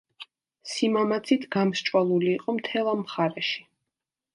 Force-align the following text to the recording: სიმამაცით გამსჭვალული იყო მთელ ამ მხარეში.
სიმამაცით 0.71 1.47
გამსჭვალული 1.57 2.33
იყო 2.41 2.59
მთელ 2.59 2.95
ამ 2.97 3.05
მხარეში. 3.09 3.69